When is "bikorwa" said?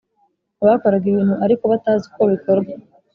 2.31-2.71